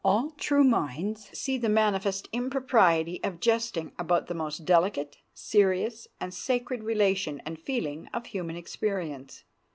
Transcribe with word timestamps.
All 0.03 0.31
true 0.31 0.63
minds 0.63 1.29
see 1.37 1.59
the 1.59 1.69
manifest 1.69 2.27
impropriety 2.33 3.23
of 3.23 3.39
jesting 3.39 3.91
about 3.99 4.25
the 4.25 4.33
most 4.33 4.65
delicate, 4.65 5.17
serious, 5.31 6.07
and 6.19 6.33
sacred 6.33 6.83
relation 6.83 7.39
and 7.45 7.59
feeling 7.59 8.09
of 8.11 8.25
human 8.25 8.55
experience. 8.55 9.43